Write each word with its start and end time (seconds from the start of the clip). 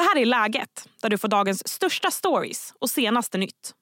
Det 0.00 0.04
här 0.04 0.22
är 0.22 0.26
Läget, 0.26 0.88
där 1.02 1.08
du 1.10 1.18
får 1.18 1.28
dagens 1.28 1.68
största 1.68 2.10
stories 2.10 2.74
och 2.80 2.90
senaste 2.90 3.38
nytt. 3.38 3.74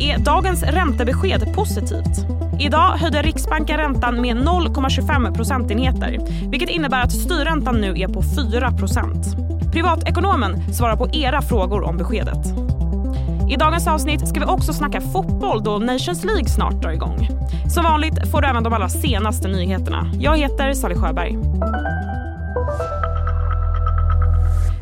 Är 0.00 0.18
dagens 0.18 0.62
räntebesked 0.62 1.54
positivt? 1.54 2.16
Idag 2.60 2.96
höjde 2.96 3.22
Riksbanken 3.22 3.76
räntan 3.76 4.20
med 4.20 4.36
0,25 4.36 5.34
procentenheter 5.34 6.18
vilket 6.50 6.68
innebär 6.68 7.02
att 7.02 7.12
styrräntan 7.12 7.80
nu 7.80 8.00
är 8.00 8.08
på 8.08 8.22
4% 8.22 9.72
Privatekonomen 9.72 10.74
svarar 10.74 10.96
på 10.96 11.08
era 11.12 11.42
frågor 11.42 11.82
om 11.82 11.96
beskedet. 11.96 12.46
I 13.50 13.56
dagens 13.56 13.86
avsnitt 13.86 14.28
ska 14.28 14.40
vi 14.40 14.46
också 14.46 14.72
snacka 14.72 15.00
fotboll 15.00 15.64
då 15.64 15.78
Nations 15.78 16.24
League 16.24 16.48
snart 16.48 16.82
drar 16.82 16.90
igång. 16.90 17.28
Som 17.74 17.84
vanligt 17.84 18.30
får 18.30 18.42
du 18.42 18.48
även 18.48 18.64
de 18.64 18.72
allra 18.72 18.88
senaste 18.88 19.48
nyheterna. 19.48 20.12
Jag 20.20 20.36
heter 20.36 20.72
Sally 20.72 20.94
Sjöberg. 20.94 21.38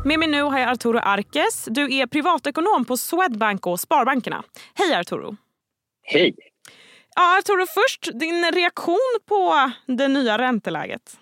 Med 0.09 0.19
mig 0.19 0.27
nu 0.27 0.41
har 0.41 0.59
jag 0.59 0.69
Arturo 0.69 0.99
Arkes. 1.03 1.65
Du 1.65 1.95
är 1.95 2.07
privatekonom 2.07 2.85
på 2.85 2.97
Swedbank 2.97 3.67
och 3.67 3.79
Sparbankerna. 3.79 4.43
Hej 4.73 4.95
Arturo. 4.95 5.35
Hej. 6.01 6.35
Ja, 7.15 7.39
Arturo, 7.39 7.65
först 7.65 8.19
din 8.19 8.51
reaktion 8.51 9.17
på 9.25 9.71
det 9.85 10.07
nya 10.07 10.37
ränteläget. 10.37 11.19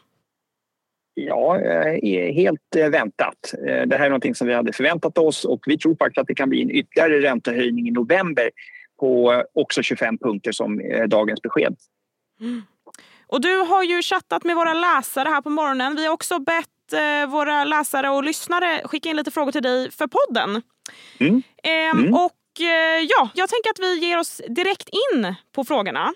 Ja, 1.14 1.60
eh, 1.60 2.34
helt 2.34 2.76
eh, 2.76 2.90
väntat. 2.90 3.54
Eh, 3.68 3.88
det 3.88 3.98
här 3.98 4.06
är 4.06 4.10
någonting 4.10 4.36
som 4.36 4.48
vi 4.48 4.54
hade 4.54 4.74
förväntat 4.74 5.18
oss 5.18 5.46
och 5.46 5.64
vi 5.66 5.78
tror 5.78 5.96
faktiskt 5.96 6.18
att 6.18 6.28
det 6.28 6.36
kan 6.36 6.50
bli 6.50 6.62
en 6.62 6.72
ytterligare 6.72 7.22
räntehöjning 7.22 7.88
i 7.88 7.92
november 7.92 8.50
på 9.00 9.44
också 9.54 9.82
25 9.82 10.18
punkter 10.18 10.52
som 10.52 10.82
dagens 11.08 11.42
besked. 11.42 11.76
Mm. 12.42 12.62
Och 13.28 13.42
du 13.42 13.58
har 13.58 13.84
ju 13.84 14.02
chattat 14.02 14.44
med 14.44 14.56
våra 14.56 14.74
läsare 14.74 15.30
här 15.30 15.42
på 15.42 15.50
morgonen. 15.50 15.96
Vi 15.96 16.06
har 16.06 16.14
också 16.14 16.40
bett 16.40 16.77
våra 17.28 17.64
läsare 17.64 18.10
och 18.10 18.24
lyssnare 18.24 18.82
skicka 18.84 19.10
in 19.10 19.16
lite 19.16 19.32
frågor 19.32 19.52
till 19.52 19.64
dig 19.64 19.92
för 19.92 20.08
podden. 20.08 20.62
Mm. 21.20 21.42
Ehm, 21.64 22.00
mm. 22.00 22.14
Och 22.14 22.34
ja, 23.10 23.30
jag 23.34 23.50
tänker 23.50 23.70
att 23.70 23.80
vi 23.80 24.00
ger 24.00 24.20
oss 24.20 24.42
direkt 24.50 24.90
in 24.90 25.36
på 25.56 25.64
frågorna. 25.64 26.14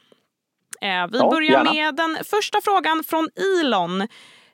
Vi 0.82 0.88
ja, 0.88 1.30
börjar 1.32 1.52
gärna. 1.52 1.74
med 1.74 1.96
den 1.96 2.18
första 2.24 2.62
frågan 2.64 3.04
från 3.04 3.30
Elon. 3.62 4.08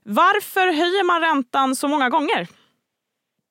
Varför 0.03 0.65
höjer 0.65 1.03
man 1.03 1.21
räntan 1.21 1.75
så 1.75 1.87
många 1.87 2.09
gånger? 2.09 2.47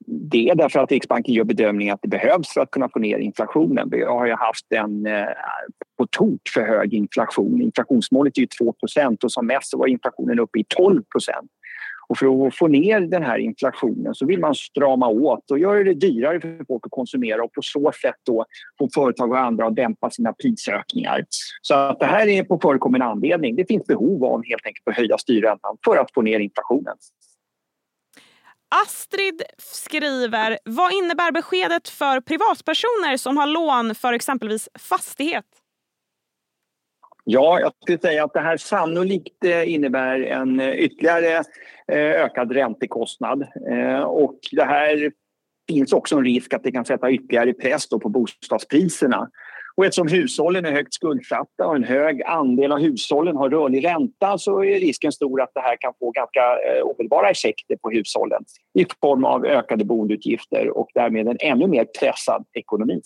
Det 0.07 0.49
är 0.49 0.55
därför 0.55 0.81
att 0.81 0.91
Riksbanken 0.91 1.35
gör 1.35 1.45
bedömningen 1.45 1.95
att 1.95 2.03
det 2.03 2.09
behövs 2.09 2.55
för 2.55 2.61
att 2.61 2.71
kunna 2.71 2.89
få 2.89 2.99
ner 2.99 3.19
inflationen. 3.19 3.89
Vi 3.91 4.05
har 4.05 4.27
ju 4.27 4.35
haft 4.35 4.73
en 4.73 5.07
eh, 5.07 5.27
på 5.99 6.07
tok 6.07 6.41
för 6.55 6.61
hög 6.61 6.95
inflation. 6.95 7.63
Inflationsmålet 7.63 8.37
är 8.37 8.41
ju 8.41 8.47
2 8.47 8.75
och 9.23 9.33
som 9.33 9.47
mest 9.47 9.75
var 9.75 9.87
inflationen 9.87 10.39
uppe 10.39 10.59
i 10.59 10.65
12 10.69 11.03
och 12.09 12.19
för 12.19 12.47
att 12.47 12.57
få 12.57 12.69
ner 12.69 13.01
den 13.01 13.23
här 13.23 13.39
inflationen 13.39 14.15
så 14.15 14.27
vill 14.27 14.41
man 14.41 14.55
strama 14.55 15.09
åt 15.09 15.51
och 15.51 15.59
göra 15.59 15.85
det 15.85 15.95
dyrare 15.95 16.41
för 16.41 16.65
folk 16.65 16.87
att 16.87 16.91
konsumera 16.91 17.45
och 17.45 17.53
på 17.53 17.63
så 17.63 17.93
sätt 18.03 18.15
då 18.23 18.45
få 18.79 18.89
företag 18.95 19.31
och 19.31 19.39
andra 19.39 19.67
att 19.67 19.77
dämpa 19.77 20.11
sina 20.11 20.33
prisökningar. 20.33 21.25
Så 21.63 21.75
att 21.75 22.01
det 22.01 22.07
här 22.07 22.27
är 22.27 22.45
på 22.45 22.59
förekommande 22.59 23.07
anledning. 23.07 23.57
Det 23.57 23.65
finns 23.65 23.87
behov 23.87 24.25
av 24.25 24.45
helt 24.45 24.67
enkelt 24.67 24.89
att 24.89 24.97
höja 24.97 25.19
styrräntan 25.19 25.77
för 25.85 25.97
att 25.97 26.15
få 26.15 26.23
ner 26.23 26.39
inflationen. 26.39 26.95
Astrid 28.85 29.43
skriver, 29.59 30.59
vad 30.65 30.93
innebär 30.93 31.33
beskedet 31.33 31.89
för 31.89 32.21
privatpersoner 32.21 33.17
som 33.17 33.37
har 33.37 33.47
lån 33.47 33.95
för 33.95 34.13
exempelvis 34.13 34.69
fastighet? 34.79 35.45
Ja, 37.29 37.61
jag 37.61 37.73
skulle 37.83 37.99
säga 37.99 38.25
att 38.25 38.33
det 38.33 38.41
här 38.41 38.57
sannolikt 38.57 39.45
eh, 39.45 39.73
innebär 39.73 40.21
en 40.21 40.61
eh, 40.61 40.71
ytterligare 40.71 41.37
eh, 41.93 42.23
ökad 42.23 42.53
räntekostnad. 42.53 43.47
Och 44.07 44.39
det 44.53 44.65
här 44.65 45.13
finns 45.69 45.93
också 45.93 46.17
en 46.17 46.25
risk 46.25 46.55
att 46.55 46.63
det 46.63 46.73
kan 46.73 46.85
sätta 46.85 47.11
ytterligare 47.11 47.53
press 47.53 47.89
på 47.89 48.09
bostadspriserna. 48.09 49.29
Och 49.77 49.85
eftersom 49.85 50.09
hushållen 50.09 50.65
är 50.65 50.73
högt 50.73 50.95
skuldsatta 50.95 51.67
och 51.67 51.77
en 51.77 51.85
hög 51.85 52.23
andel 52.23 52.73
av 52.73 52.79
hushållen 52.79 53.37
har 53.37 53.51
rörlig 53.51 53.85
ränta 53.85 54.39
så 54.39 54.65
är 54.65 54.81
risken 54.81 55.13
stor 55.13 55.43
att 55.43 55.51
det 55.55 55.61
här 55.61 55.77
kan 55.81 55.93
få 55.99 56.11
ganska 56.11 56.41
omedelbara 56.85 57.31
effekter 57.31 57.77
på 57.77 57.91
hushållen 57.91 58.45
i 58.79 58.87
form 59.01 59.25
av 59.25 59.47
ökade 59.47 59.85
boendeutgifter 59.85 60.79
och 60.79 60.89
därmed 60.95 61.29
en 61.29 61.37
ännu 61.41 61.67
mer 61.67 61.85
pressad 62.01 62.45
ekonomi. 62.53 63.01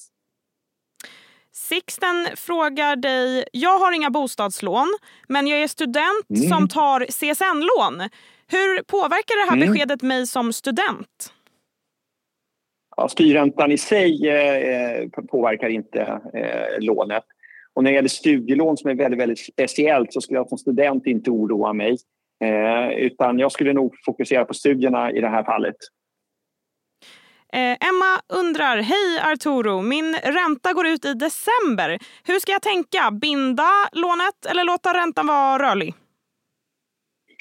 Sixten 1.53 2.27
frågar 2.37 2.97
dig, 2.97 3.45
jag 3.53 3.79
har 3.79 3.93
inga 3.93 4.11
bostadslån 4.11 4.89
men 5.29 5.47
jag 5.47 5.63
är 5.63 5.69
student 5.69 6.31
mm. 6.31 6.49
som 6.49 6.69
tar 6.69 7.01
CSN-lån. 7.01 8.09
Hur 8.49 8.83
påverkar 8.83 9.45
det 9.45 9.51
här 9.51 9.57
mm. 9.57 9.73
beskedet 9.73 10.03
mig 10.03 10.27
som 10.27 10.53
student? 10.53 11.33
Ja, 12.97 13.09
styrräntan 13.09 13.73
i 13.73 13.79
sig 13.79 14.29
eh, 14.29 15.09
påverkar 15.31 15.69
inte 15.69 16.01
eh, 16.35 16.81
lånet. 16.81 17.25
Och 17.75 17.85
när 17.85 17.91
det 17.91 17.95
gäller 17.95 18.09
studielån 18.09 18.77
som 18.77 18.91
är 18.91 18.95
väldigt, 18.95 19.21
väldigt 19.21 19.39
speciellt 19.39 20.13
så 20.13 20.21
skulle 20.21 20.39
jag 20.39 20.49
som 20.49 20.59
student 20.59 21.07
inte 21.07 21.31
oroa 21.31 21.73
mig. 21.73 21.97
Eh, 22.45 22.99
utan 22.99 23.39
jag 23.39 23.53
skulle 23.53 23.73
nog 23.73 23.95
fokusera 24.05 24.45
på 24.45 24.55
studierna 24.55 25.13
i 25.13 25.21
det 25.21 25.29
här 25.29 25.45
fallet. 25.45 25.77
Eh, 27.53 27.89
Emma 27.89 28.41
undrar, 28.41 28.77
hej 28.77 29.33
Arturo, 29.33 29.83
min 29.83 30.15
ränta 30.15 30.73
går 30.73 30.87
ut 30.87 31.05
i 31.05 31.15
december. 31.15 31.99
Hur 32.25 32.39
ska 32.39 32.53
jag 32.53 32.63
tänka? 32.63 33.11
Binda 33.11 33.71
lånet 33.93 34.47
eller 34.51 34.65
låta 34.65 34.95
räntan 34.95 35.27
vara 35.27 35.71
rörlig? 35.71 35.95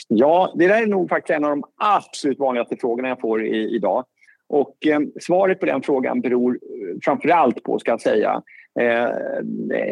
Ja, 0.08 0.54
det 0.56 0.68
där 0.68 0.82
är 0.82 0.88
nog 0.88 1.10
faktiskt 1.10 1.38
en 1.38 1.44
av 1.44 1.50
de 1.50 1.64
absolut 1.78 2.40
vanligaste 2.40 2.76
frågorna 2.78 3.08
jag 3.08 3.20
får 3.20 3.46
i, 3.46 3.76
idag. 3.76 4.06
Och 4.50 4.88
eh, 4.88 5.00
svaret 5.22 5.60
på 5.60 5.66
den 5.66 5.82
frågan 5.82 6.22
beror 6.22 6.54
eh, 6.54 6.98
framför 7.04 7.30
allt 7.30 7.64
på, 7.64 7.80
ska 7.80 7.92
jag 7.92 8.02
säga, 8.02 8.42
eh, 8.80 9.10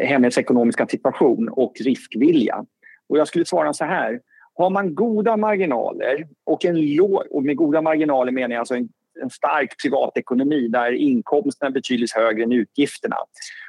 hennes 0.06 0.38
ekonomiska 0.38 0.86
situation 0.86 1.48
och 1.48 1.72
riskvilja. 1.84 2.64
Och 3.08 3.18
jag 3.18 3.28
skulle 3.28 3.44
svara 3.44 3.72
så 3.72 3.84
här. 3.84 4.20
Har 4.54 4.70
man 4.70 4.94
goda 4.94 5.36
marginaler 5.36 6.26
och, 6.46 6.64
en 6.64 6.94
låg, 6.94 7.22
och 7.30 7.42
med 7.42 7.56
goda 7.56 7.82
marginaler 7.82 8.32
menar 8.32 8.50
jag 8.54 8.60
alltså 8.60 8.74
en 8.74 8.88
en 9.22 9.30
stark 9.30 9.82
privatekonomi 9.82 10.68
där 10.68 10.92
inkomsterna 10.92 11.68
är 11.68 11.72
betydligt 11.72 12.12
högre 12.12 12.42
än 12.42 12.52
utgifterna. 12.52 13.16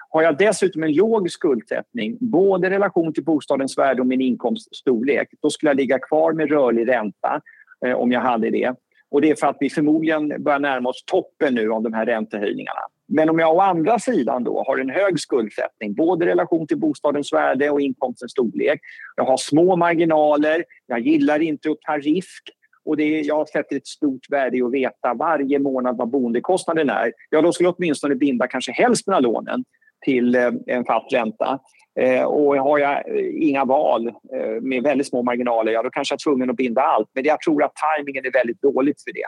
Har 0.10 0.22
jag 0.22 0.38
dessutom 0.38 0.84
en 0.84 0.94
låg 0.94 1.32
skuldsättning, 1.32 2.18
både 2.20 2.68
i 2.68 2.70
relation 2.70 3.14
till 3.14 3.24
bostadens 3.24 3.78
värde 3.78 4.02
och 4.02 4.08
min 4.08 4.22
inkomststorlek, 4.22 5.30
då 5.42 5.50
skulle 5.50 5.70
jag 5.70 5.78
ligga 5.78 6.00
kvar 6.00 6.34
med 6.34 6.50
rörlig 6.50 6.88
ränta 6.88 7.42
eh, 7.86 7.94
om 7.94 8.12
jag 8.12 8.22
hade 8.22 8.50
det. 8.50 8.76
Och 9.12 9.22
det 9.22 9.30
är 9.30 9.36
för 9.36 9.48
att 9.48 9.58
vi 9.60 9.70
förmodligen 9.70 10.44
börjar 10.44 10.60
närma 10.60 10.90
oss 10.90 11.04
toppen 11.06 11.56
nu 11.56 11.72
av 11.72 11.82
de 11.82 11.94
här 11.94 12.06
räntehöjningarna. 12.06 12.82
Men 13.08 13.30
om 13.30 13.40
jag 13.40 13.56
å 13.56 13.60
andra 13.60 14.00
sidan 14.00 14.44
då 14.44 14.64
har 14.68 14.78
en 14.78 14.90
hög 14.90 15.20
skuldsättning, 15.20 15.94
både 15.94 16.26
i 16.26 16.28
relation 16.28 16.68
till 16.68 16.78
bostadens 16.78 17.34
värde 17.34 17.70
och 17.70 17.82
inkomstens 17.82 18.32
storlek. 18.32 18.82
Jag 19.16 19.24
har 19.24 19.38
små 19.38 19.76
marginaler, 19.76 20.64
jag 20.88 21.00
gillar 21.00 21.40
inte 21.40 21.72
att 21.72 21.82
ta 21.82 21.98
risk 21.98 22.50
och 22.90 22.98
det 22.98 23.04
är, 23.04 23.26
jag 23.26 23.50
sätter 23.50 23.76
ett 23.76 23.88
stort 23.88 24.30
värde 24.30 24.58
i 24.58 24.62
att 24.62 24.72
veta 24.72 25.14
varje 25.14 25.60
månad 25.60 25.98
vad 25.98 26.10
boendekostnaden 26.10 26.90
är. 26.90 27.14
Ja, 27.30 27.42
då 27.42 27.52
skulle 27.52 27.68
jag 27.68 27.76
åtminstone 27.78 28.16
binda 28.16 28.48
kanske 28.48 28.72
hälften 28.72 29.14
av 29.14 29.22
lånen 29.22 29.64
till 30.06 30.36
eh, 30.36 30.52
en 30.68 30.86
fast 30.86 31.14
ränta. 31.14 31.60
Eh, 32.00 32.24
och 32.24 32.56
har 32.56 32.78
jag 32.78 32.92
eh, 32.92 33.50
inga 33.50 33.66
val 33.66 34.08
eh, 34.08 34.62
med 34.62 34.84
väldigt 34.84 35.08
små 35.08 35.24
marginaler, 35.24 35.72
ja 35.72 35.84
då 35.84 35.90
kanske 35.90 36.14
jag 36.14 36.18
är 36.18 36.24
tvungen 36.24 36.50
att 36.50 36.56
binda 36.56 36.82
allt. 36.82 37.10
Men 37.14 37.24
jag 37.24 37.42
tror 37.42 37.64
att 37.64 37.72
tajmingen 37.76 38.26
är 38.26 38.32
väldigt 38.32 38.62
dåligt 38.62 39.04
för 39.04 39.14
det. 39.14 39.28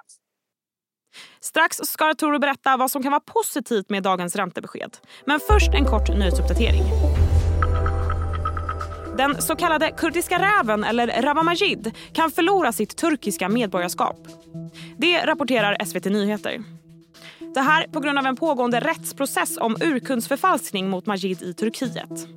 Strax 1.40 1.78
ska 1.78 2.14
Toro 2.14 2.40
berätta 2.40 2.78
vad 2.78 2.92
som 2.92 3.04
kan 3.04 3.12
vara 3.12 3.24
positivt 3.26 3.90
med 3.90 4.04
dagens 4.04 4.36
räntebesked. 4.36 4.98
Men 5.26 5.40
först 5.40 5.74
en 5.74 5.86
kort 5.86 6.10
nyhetsuppdatering. 6.10 6.84
Den 9.18 9.42
så 9.42 9.56
kallade 9.56 9.92
kurdiska 9.92 10.40
räven, 10.40 10.84
eller 10.84 11.22
Rawa 11.22 11.44
Majid, 11.44 11.92
kan 12.14 12.32
förlora 12.32 12.72
sitt 12.72 12.98
turkiska 12.98 13.50
medborgarskap. 13.50 14.28
Det 14.98 15.26
rapporterar 15.26 15.86
SVT 15.86 16.06
Nyheter. 16.06 16.64
Det 17.54 17.62
här 17.62 17.88
på 17.88 18.00
grund 18.00 18.20
av 18.20 18.26
en 18.26 18.36
pågående 18.36 18.80
rättsprocess 18.80 19.58
om 19.58 19.76
urkundsförfalskning 19.82 20.90
mot 20.90 21.06
Majid 21.06 21.42
i 21.42 21.54
Turkiet. 21.54 22.28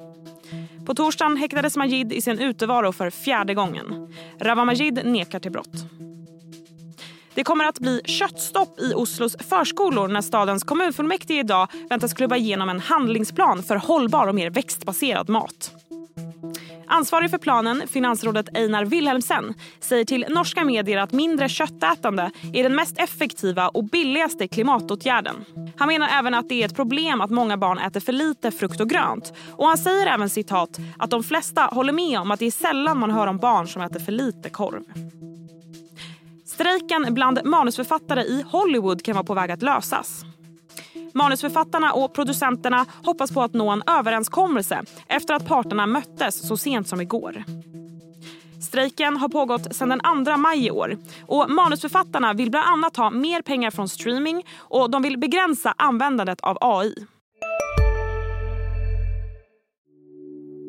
På 0.87 0.95
torsdagen 0.95 1.37
häktades 1.37 1.77
Majid 1.77 2.13
i 2.13 2.21
sin 2.21 2.39
utevaro 2.39 2.93
för 2.93 3.11
fjärde 3.11 3.55
gången. 3.55 4.15
Rawa 4.39 4.65
Majid 4.65 5.01
nekar 5.05 5.39
till 5.39 5.53
brott. 5.53 5.87
Det 7.35 7.45
kommer 7.45 7.65
att 7.65 7.79
bli 7.79 8.01
köttstopp 8.05 8.81
i 8.81 8.95
Oslos 8.95 9.37
förskolor 9.49 10.09
när 10.09 10.21
stadens 10.21 10.65
kommunfullmäktige 10.65 11.41
idag 11.41 11.69
väntas 11.91 12.15
klubba 12.15 12.37
igenom 12.37 12.69
en 12.69 12.81
handlingsplan 12.81 13.63
för 13.63 13.77
hållbar 13.77 14.27
och 14.27 14.35
mer 14.35 14.51
växtbaserad 14.51 15.29
mat. 15.29 15.73
Ansvarig 16.95 17.31
för 17.31 17.39
planen, 17.39 17.83
finansrådet 17.89 18.57
Einar 18.57 18.85
Wilhelmsen 18.85 19.55
säger 19.81 20.05
till 20.05 20.27
norska 20.29 20.65
medier 20.65 20.99
att 20.99 21.13
mindre 21.13 21.49
köttätande 21.49 22.31
är 22.53 22.63
den 22.63 22.75
mest 22.75 22.99
effektiva 22.99 23.69
och 23.69 23.85
billigaste 23.85 24.49
klimatåtgärden. 24.49 25.45
Han 25.77 25.89
menar 25.89 26.09
även 26.09 26.35
att 26.35 26.49
det 26.49 26.63
är 26.63 26.67
ett 26.67 26.77
problem 26.77 27.21
att 27.21 27.31
många 27.31 27.57
barn 27.57 27.79
äter 27.79 28.01
för 28.01 28.13
lite 28.13 28.51
frukt 28.51 28.81
och 28.81 28.91
grönt. 28.91 29.33
Och 29.51 29.67
Han 29.67 29.79
säger 29.79 30.07
även 30.07 30.31
citat 30.31 30.79
att 30.99 31.11
de 31.11 31.25
flesta 31.25 31.63
håller 31.63 31.93
med 31.93 32.21
om 32.21 32.31
att 32.31 32.39
det 32.39 32.47
är 32.47 32.51
sällan 32.51 32.99
man 32.99 33.11
hör 33.11 33.27
om 33.27 33.39
barn 33.39 33.69
som 33.69 33.83
äter 33.83 34.01
för 34.01 34.13
lite 34.13 34.51
korv. 34.51 34.83
Strejken 36.47 37.15
bland 37.15 37.45
manusförfattare 37.45 38.23
i 38.23 38.45
Hollywood 38.51 39.03
kan 39.03 39.15
vara 39.15 39.25
på 39.25 39.35
väg 39.35 39.51
att 39.51 39.63
lösas. 39.63 40.25
Manusförfattarna 41.13 41.93
och 41.93 42.15
producenterna 42.15 42.87
hoppas 43.05 43.31
på 43.31 43.43
att 43.43 43.55
nå 43.55 43.71
en 43.71 43.83
överenskommelse 43.87 44.83
efter 45.07 45.35
att 45.35 45.47
parterna 45.47 45.87
möttes 45.87 46.49
så 46.49 46.57
sent 46.57 46.89
som 46.89 47.01
igår. 47.01 47.45
Strejken 48.63 49.17
har 49.17 49.29
pågått 49.29 49.75
sedan 49.75 49.89
den 49.89 50.25
2 50.25 50.37
maj 50.37 50.67
i 50.67 50.71
år. 50.71 50.97
Och 51.27 51.51
manusförfattarna 51.51 52.33
vill 52.33 52.51
bland 52.51 52.67
annat 52.69 52.97
ha 52.97 53.11
mer 53.11 53.43
pengar 53.43 53.71
från 53.71 53.89
streaming 53.89 54.43
och 54.59 54.91
de 54.91 55.03
vill 55.03 55.19
begränsa 55.19 55.75
användandet 55.79 56.41
av 56.41 56.59
AI. 56.61 56.95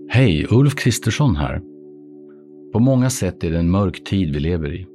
Hej, 0.10 0.48
Ulf 0.50 0.76
Kristersson 0.76 1.36
här. 1.36 1.62
På 2.74 2.80
många 2.80 3.10
sätt 3.10 3.44
är 3.44 3.52
det 3.52 3.60
en 3.60 3.72
mörk 3.72 4.04
tid 4.04 4.34
vi 4.34 4.40
lever 4.40 4.74
i. 4.74 4.95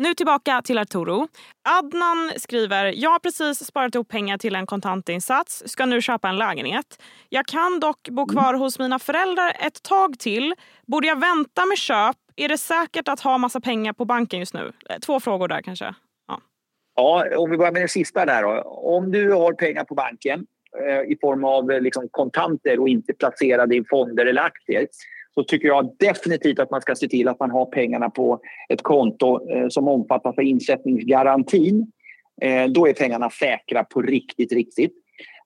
Nu 0.00 0.14
tillbaka 0.14 0.62
till 0.62 0.78
Arturo. 0.78 1.28
Adnan 1.78 2.32
skriver, 2.36 2.92
jag 2.96 3.10
har 3.10 3.18
precis 3.18 3.66
sparat 3.66 3.94
ihop 3.94 4.08
pengar 4.08 4.38
till 4.38 4.56
en 4.56 4.66
kontantinsats, 4.66 5.62
ska 5.66 5.86
nu 5.86 6.00
köpa 6.00 6.28
en 6.28 6.36
lägenhet. 6.36 7.02
Jag 7.28 7.46
kan 7.46 7.80
dock 7.80 8.08
bo 8.08 8.26
kvar 8.26 8.54
hos 8.54 8.78
mina 8.78 8.98
föräldrar 8.98 9.52
ett 9.60 9.82
tag 9.82 10.18
till. 10.18 10.54
Borde 10.86 11.06
jag 11.06 11.20
vänta 11.20 11.66
med 11.66 11.78
köp? 11.78 12.16
Är 12.36 12.48
det 12.48 12.58
säkert 12.58 13.08
att 13.08 13.20
ha 13.20 13.38
massa 13.38 13.60
pengar 13.60 13.92
på 13.92 14.04
banken 14.04 14.40
just 14.40 14.54
nu? 14.54 14.72
Två 15.06 15.20
frågor 15.20 15.48
där 15.48 15.62
kanske. 15.62 15.94
Ja, 16.28 16.40
ja 16.96 17.24
om 17.38 17.50
vi 17.50 17.56
börjar 17.56 17.72
med 17.72 17.82
det 17.82 17.88
sista 17.88 18.26
där 18.26 18.42
då. 18.42 18.62
Om 18.70 19.10
du 19.10 19.32
har 19.32 19.52
pengar 19.52 19.84
på 19.84 19.94
banken 19.94 20.46
eh, 20.86 21.12
i 21.12 21.18
form 21.20 21.44
av 21.44 21.70
eh, 21.70 21.80
liksom, 21.80 22.08
kontanter 22.10 22.80
och 22.80 22.88
inte 22.88 23.12
placerade 23.12 23.76
i 23.76 23.84
fonder 23.90 24.26
eller 24.26 24.42
aktier 24.42 24.86
så 25.34 25.44
tycker 25.44 25.68
jag 25.68 25.96
definitivt 25.98 26.58
att 26.58 26.70
man 26.70 26.80
ska 26.80 26.94
se 26.94 27.08
till 27.08 27.28
att 27.28 27.40
man 27.40 27.50
har 27.50 27.66
pengarna 27.66 28.10
på 28.10 28.40
ett 28.68 28.82
konto 28.82 29.50
eh, 29.50 29.68
som 29.68 29.88
omfattas 29.88 30.38
av 30.38 30.44
insättningsgarantin. 30.44 31.92
Eh, 32.42 32.66
då 32.66 32.88
är 32.88 32.92
pengarna 32.92 33.30
säkra 33.30 33.84
på 33.84 34.02
riktigt, 34.02 34.52
riktigt. 34.52 34.92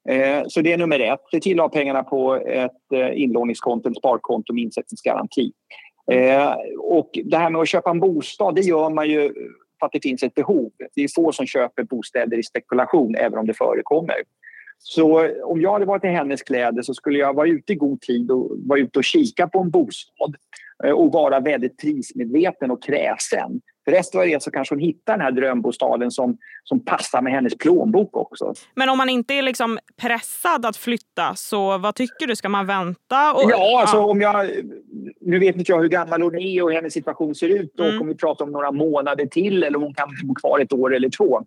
Eh, 0.08 0.42
så 0.46 0.60
det 0.60 0.72
är 0.72 0.78
nummer 0.78 1.00
ett. 1.00 1.20
Se 1.30 1.40
till 1.40 1.60
att 1.60 1.64
ha 1.64 1.68
pengarna 1.68 2.02
på 2.02 2.34
ett 2.34 2.92
eh, 2.94 3.22
inlåningskonto, 3.22 3.90
ett 3.90 3.96
sparkonto 3.96 4.52
med 4.52 4.62
insättningsgaranti. 4.62 5.52
Eh, 6.12 6.54
och 6.78 7.10
det 7.24 7.36
här 7.36 7.50
med 7.50 7.60
att 7.60 7.68
köpa 7.68 7.90
en 7.90 8.00
bostad, 8.00 8.54
det 8.54 8.60
gör 8.60 8.90
man 8.90 9.10
ju 9.10 9.32
för 9.78 9.86
att 9.86 9.92
det 9.92 10.02
finns 10.02 10.22
ett 10.22 10.34
behov. 10.34 10.70
Det 10.94 11.04
är 11.04 11.08
få 11.14 11.32
som 11.32 11.46
köper 11.46 11.82
bostäder 11.82 12.38
i 12.38 12.42
spekulation, 12.42 13.14
även 13.14 13.38
om 13.38 13.46
det 13.46 13.54
förekommer. 13.54 14.16
Så 14.78 15.30
om 15.44 15.60
jag 15.60 15.72
hade 15.72 15.84
varit 15.84 16.04
i 16.04 16.08
hennes 16.08 16.42
kläder 16.42 16.82
så 16.82 16.94
skulle 16.94 17.18
jag 17.18 17.34
vara 17.34 17.48
ute 17.48 17.72
i 17.72 17.76
god 17.76 18.00
tid 18.00 18.30
och 18.30 18.50
vara 18.58 18.80
ute 18.80 18.98
och 18.98 19.04
kika 19.04 19.48
på 19.48 19.60
en 19.60 19.70
bostad 19.70 20.36
eh, 20.84 20.90
och 20.90 21.12
vara 21.12 21.40
väldigt 21.40 21.78
prismedveten 21.78 22.70
och 22.70 22.82
kräsen. 22.82 23.60
För 23.84 23.92
resten 23.92 24.20
av 24.20 24.26
det 24.26 24.42
så 24.42 24.50
kanske 24.50 24.74
hon 24.74 24.82
hittar 24.82 25.12
den 25.12 25.20
här 25.20 25.32
drömbostaden 25.32 26.10
som, 26.10 26.36
som 26.64 26.84
passar 26.84 27.22
med 27.22 27.32
hennes 27.32 27.58
plånbok 27.58 28.16
också. 28.16 28.54
Men 28.74 28.88
om 28.88 28.98
man 28.98 29.08
inte 29.08 29.34
är 29.34 29.42
liksom 29.42 29.78
pressad 29.96 30.66
att 30.66 30.76
flytta, 30.76 31.34
så 31.34 31.78
vad 31.78 31.94
tycker 31.94 32.26
du? 32.26 32.36
Ska 32.36 32.48
man 32.48 32.66
vänta? 32.66 33.34
Och, 33.34 33.50
ja, 33.50 33.80
alltså 33.80 33.96
ja. 33.96 34.04
om 34.04 34.20
jag... 34.20 34.50
Nu 35.20 35.38
vet 35.38 35.56
inte 35.56 35.72
jag 35.72 35.80
hur 35.80 35.88
gammal 35.88 36.22
hon 36.22 36.38
är 36.38 36.62
och 36.62 36.70
hur 36.70 36.76
hennes 36.76 36.92
situation 36.92 37.34
ser 37.34 37.48
ut 37.48 37.80
och 37.80 37.86
mm. 37.86 38.00
om 38.00 38.08
vi 38.08 38.14
pratar 38.14 38.44
om 38.44 38.52
några 38.52 38.72
månader 38.72 39.26
till 39.26 39.62
eller 39.62 39.76
om 39.76 39.82
hon 39.82 39.94
kan 39.94 40.08
bo 40.24 40.34
kvar 40.34 40.58
ett 40.60 40.72
år 40.72 40.94
eller 40.94 41.08
två 41.08 41.42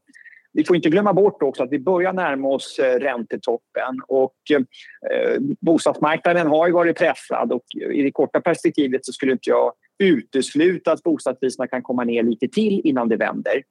vi 0.57 0.63
får 0.63 0.75
inte 0.75 0.89
glömma 0.89 1.13
bort 1.13 1.43
också 1.43 1.63
att 1.63 1.71
vi 1.71 1.79
börjar 1.79 2.13
närma 2.13 2.47
oss 2.47 2.79
eh, 2.79 2.99
räntetoppen 2.99 4.01
och 4.07 4.35
eh, 4.51 5.39
bostadsmarknaden 5.59 6.47
har 6.47 6.67
ju 6.67 6.73
varit 6.73 6.97
pressad 6.97 7.51
och 7.51 7.63
i 7.91 8.01
det 8.01 8.11
korta 8.11 8.41
perspektivet 8.41 9.05
så 9.05 9.13
skulle 9.13 9.31
inte 9.31 9.49
jag 9.49 9.73
utesluta 9.99 10.91
att 10.91 11.03
bostadspriserna 11.03 11.67
kan 11.67 11.81
komma 11.81 12.03
ner 12.03 12.23
lite 12.23 12.47
till 12.47 12.81
innan 12.83 13.09
det 13.09 13.17
vänder. 13.17 13.63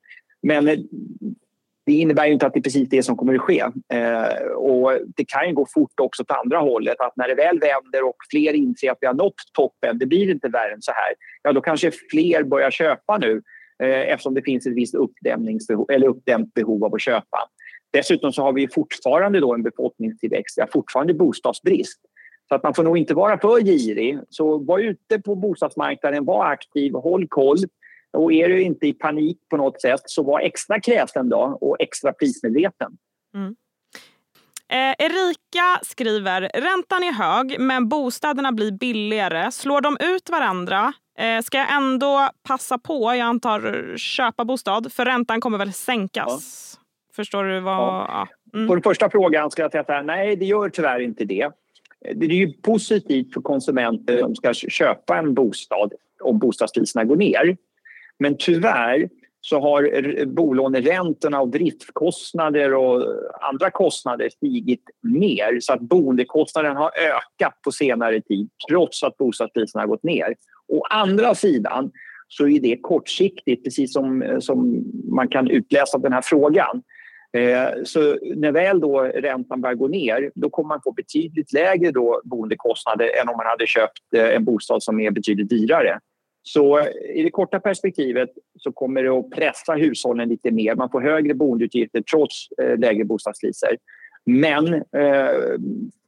Men 0.42 0.68
eh, 0.68 0.78
det 1.86 1.92
innebär 1.92 2.26
ju 2.26 2.32
inte 2.32 2.46
att 2.46 2.52
det 2.52 2.60
är 2.60 2.62
precis 2.62 2.88
det 2.88 3.02
som 3.02 3.16
kommer 3.16 3.34
att 3.34 3.40
ske. 3.40 3.64
Och 4.56 4.92
det 5.16 5.24
kan 5.28 5.48
ju 5.48 5.54
gå 5.54 5.66
fort 5.74 6.00
också 6.00 6.22
åt 6.22 6.30
andra 6.30 6.58
hållet. 6.58 7.00
Att 7.00 7.16
när 7.16 7.28
det 7.28 7.34
väl 7.34 7.58
vänder 7.60 8.08
och 8.08 8.16
fler 8.30 8.52
inser 8.52 8.90
att 8.90 8.98
vi 9.00 9.06
har 9.06 9.14
nått 9.14 9.34
toppen, 9.52 9.98
det 9.98 10.06
blir 10.06 10.30
inte 10.30 10.48
värre 10.48 10.72
än 10.72 10.82
så 10.82 10.92
här. 10.92 11.14
Ja, 11.42 11.52
då 11.52 11.60
kanske 11.60 11.90
fler 12.10 12.42
börjar 12.42 12.70
köpa 12.70 13.18
nu 13.18 13.42
Eh, 13.82 14.12
eftersom 14.12 14.34
det 14.34 14.42
finns 14.42 14.66
ett 14.66 14.74
visst 14.74 14.94
uppdämningsbehov, 14.94 15.90
eller 15.90 16.06
uppdämt 16.06 16.54
behov 16.54 16.84
av 16.84 16.94
att 16.94 17.00
köpa. 17.00 17.48
Dessutom 17.92 18.32
så 18.32 18.42
har 18.42 18.52
vi 18.52 18.68
fortfarande 18.68 19.40
då 19.40 19.54
en 19.54 19.62
befolkningstillväxt, 19.62 20.58
vi 20.58 20.62
har 20.62 20.68
fortfarande 20.68 21.14
bostadsbrist. 21.14 22.00
Så 22.48 22.54
att 22.54 22.62
man 22.62 22.74
får 22.74 22.82
nog 22.82 22.98
inte 22.98 23.14
vara 23.14 23.38
för 23.38 23.60
girig. 23.60 24.18
Så 24.28 24.58
var 24.58 24.78
ute 24.78 25.18
på 25.18 25.34
bostadsmarknaden, 25.34 26.24
var 26.24 26.46
aktiv, 26.46 26.92
håll 26.92 27.28
koll. 27.28 27.58
Och 28.12 28.32
är 28.32 28.48
du 28.48 28.62
inte 28.62 28.86
i 28.86 28.92
panik 28.92 29.38
på 29.50 29.56
något 29.56 29.80
sätt 29.80 30.00
så 30.04 30.22
var 30.22 30.40
extra 30.40 30.80
kräsen 30.80 31.28
då 31.28 31.58
och 31.60 31.76
extra 31.80 32.12
prismedveten. 32.12 32.92
Mm. 33.34 33.56
Eh, 34.68 35.06
Erika 35.06 35.78
skriver, 35.82 36.40
räntan 36.40 37.02
är 37.02 37.12
hög 37.12 37.60
men 37.60 37.88
bostäderna 37.88 38.52
blir 38.52 38.72
billigare. 38.72 39.50
Slår 39.50 39.80
de 39.80 39.96
ut 40.00 40.30
varandra? 40.30 40.92
Eh, 41.18 41.42
ska 41.42 41.58
jag 41.58 41.76
ändå 41.76 42.30
passa 42.42 42.78
på, 42.78 43.14
jag 43.14 43.20
antar 43.20 43.94
köpa 43.96 44.44
bostad, 44.44 44.92
för 44.92 45.04
räntan 45.04 45.40
kommer 45.40 45.58
väl 45.58 45.72
sänkas? 45.72 46.72
Ja. 46.76 46.82
Förstår 47.16 47.44
du 47.44 47.60
vad... 47.60 47.78
Ja. 47.78 48.28
Mm. 48.54 48.68
På 48.68 48.74
den 48.74 48.82
första 48.82 49.10
frågan 49.10 49.50
ska 49.50 49.62
jag 49.62 49.70
säga 49.70 50.02
nej, 50.02 50.36
det 50.36 50.44
gör 50.44 50.68
tyvärr 50.68 51.00
inte 51.00 51.24
det. 51.24 51.50
Det 52.14 52.26
är 52.26 52.30
ju 52.30 52.52
positivt 52.52 53.34
för 53.34 53.40
konsumenter 53.40 54.18
som 54.18 54.34
ska 54.34 54.54
köpa 54.54 55.18
en 55.18 55.34
bostad 55.34 55.92
om 56.20 56.38
bostadspriserna 56.38 57.04
går 57.04 57.16
ner. 57.16 57.56
Men 58.18 58.36
tyvärr 58.38 59.08
så 59.48 59.60
har 59.60 60.24
bolåneräntorna 60.24 61.40
och 61.40 61.48
driftkostnader 61.48 62.74
och 62.74 63.02
andra 63.40 63.70
kostnader 63.70 64.28
stigit 64.28 64.82
mer 65.02 65.60
så 65.60 65.72
att 65.72 65.80
boendekostnaden 65.80 66.76
har 66.76 66.90
ökat 66.98 67.62
på 67.64 67.72
senare 67.72 68.20
tid 68.20 68.48
trots 68.70 69.02
att 69.02 69.16
bostadspriserna 69.16 69.82
har 69.82 69.88
gått 69.88 70.02
ner. 70.02 70.34
Å 70.68 70.84
andra 70.90 71.34
sidan 71.34 71.90
så 72.28 72.48
är 72.48 72.60
det 72.60 72.76
kortsiktigt, 72.82 73.64
precis 73.64 73.92
som, 73.92 74.36
som 74.40 74.84
man 75.10 75.28
kan 75.28 75.50
utläsa 75.50 75.96
av 75.96 76.02
den 76.02 76.12
här 76.12 76.22
frågan. 76.22 76.82
Eh, 77.32 77.68
så 77.84 78.18
när 78.36 78.52
väl 78.52 78.80
då 78.80 79.02
räntan 79.02 79.60
börjar 79.60 79.74
gå 79.74 79.88
ner 79.88 80.30
då 80.34 80.50
kommer 80.50 80.68
man 80.68 80.80
få 80.84 80.92
betydligt 80.92 81.52
lägre 81.52 81.90
då 81.90 82.20
boendekostnader 82.24 83.10
än 83.22 83.28
om 83.28 83.36
man 83.36 83.46
hade 83.46 83.66
köpt 83.66 84.14
eh, 84.16 84.36
en 84.36 84.44
bostad 84.44 84.82
som 84.82 85.00
är 85.00 85.10
betydligt 85.10 85.50
dyrare. 85.50 85.98
Så 86.48 86.88
i 87.14 87.22
det 87.22 87.30
korta 87.30 87.60
perspektivet 87.60 88.30
så 88.58 88.72
kommer 88.72 89.02
det 89.02 89.10
att 89.10 89.30
pressa 89.30 89.72
hushållen 89.72 90.28
lite 90.28 90.50
mer. 90.50 90.74
Man 90.74 90.90
får 90.90 91.00
högre 91.00 91.34
boendeutgifter 91.34 92.00
trots 92.00 92.48
eh, 92.62 92.78
lägre 92.78 93.04
bostadspriser. 93.04 93.76
Men 94.26 94.74
eh, 94.74 95.60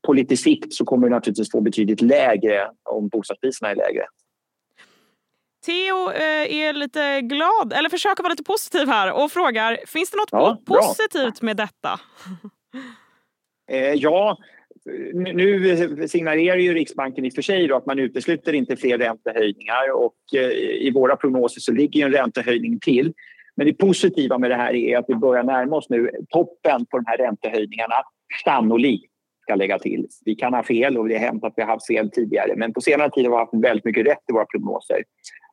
på 0.07 0.13
lite 0.13 0.37
sikt 0.37 0.73
så 0.73 0.85
kommer 0.85 1.09
det 1.09 1.15
naturligtvis 1.15 1.51
få 1.51 1.61
betydligt 1.61 2.01
lägre 2.01 2.71
om 2.83 3.09
bostadspriserna 3.09 3.71
är 3.71 3.75
lägre. 3.75 4.05
Theo 5.67 6.11
eh, 6.11 6.57
är 6.57 6.73
lite 6.73 7.21
glad, 7.21 7.73
eller 7.73 7.89
försöker 7.89 8.23
vara 8.23 8.31
lite 8.31 8.45
positiv 8.45 8.89
här 8.89 9.13
och 9.13 9.33
frågar, 9.33 9.79
finns 9.87 10.11
det 10.11 10.17
något 10.17 10.29
ja, 10.33 10.59
positivt 10.67 11.43
med 11.43 11.57
detta? 11.57 12.01
eh, 13.71 13.93
ja, 13.93 14.39
nu 15.15 16.09
signalerar 16.09 16.57
ju 16.57 16.75
Riksbanken 16.75 17.25
i 17.25 17.29
och 17.29 17.35
för 17.35 17.43
sig 17.43 17.73
att 17.73 17.87
man 17.87 17.99
utesluter 17.99 18.53
inte 18.53 18.77
fler 18.77 18.99
räntehöjningar 18.99 19.93
och 19.95 20.17
eh, 20.35 20.51
i 20.87 20.93
våra 20.95 21.17
prognoser 21.17 21.61
så 21.61 21.73
ligger 21.73 22.07
en 22.07 22.13
räntehöjning 22.13 22.81
till. 22.81 23.13
Men 23.57 23.67
det 23.67 23.73
positiva 23.73 24.39
med 24.39 24.51
det 24.51 24.57
här 24.57 24.75
är 24.75 24.99
att 24.99 25.05
vi 25.09 25.15
börjar 25.15 25.43
närma 25.43 25.77
oss 25.77 25.91
nu 25.91 26.11
toppen 26.29 26.87
på 26.87 26.99
de 26.99 27.05
här 27.07 27.17
räntehöjningarna. 27.17 27.95
Sannolikt 28.45 29.13
ska 29.43 29.55
lägga 29.55 29.79
till. 29.79 30.07
Vi 30.25 30.35
kan 30.35 30.55
ha 30.55 30.63
fel 30.63 30.99
och 30.99 31.09
det 31.09 31.15
har 31.15 31.27
hänt 31.27 31.45
att 31.45 31.53
vi 31.57 31.63
har 31.63 31.69
haft 31.69 31.87
fel 31.87 32.11
tidigare 32.11 32.55
men 32.57 32.73
på 32.73 32.81
senare 32.81 33.11
tid 33.11 33.25
har 33.25 33.31
vi 33.31 33.37
haft 33.37 33.55
väldigt 33.55 33.85
mycket 33.85 34.07
rätt 34.07 34.25
i 34.31 34.33
våra 34.33 34.45
prognoser. 34.45 35.03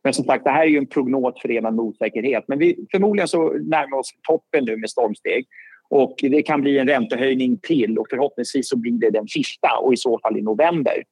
Men 0.04 0.14
som 0.14 0.26
sagt, 0.26 0.44
det 0.44 0.50
här 0.50 0.64
är 0.64 0.70
ju 0.70 0.78
en 0.78 0.88
prognos 0.88 1.42
förenad 1.42 1.76
med 1.76 1.86
osäkerhet. 1.86 2.44
Men 2.48 2.60
vi, 2.60 2.88
förmodligen 2.92 3.28
så 3.28 3.50
närmar 3.50 3.98
vi 3.98 4.02
oss 4.02 4.12
toppen 4.28 4.66
nu 4.66 4.78
med 4.78 4.90
stormsteg. 4.90 5.46
Och 5.90 6.16
det 6.22 6.42
kan 6.42 6.62
bli 6.62 6.78
en 6.78 6.88
räntehöjning 6.88 7.58
till 7.58 7.98
och 7.98 8.08
förhoppningsvis 8.10 8.70
så 8.70 8.78
blir 8.78 8.92
det 8.92 9.10
den 9.10 9.28
sista 9.28 9.70
och 9.82 9.94
i 9.94 9.98
så 9.98 10.20
fall 10.20 10.38
i 10.38 10.42
november. 10.42 11.04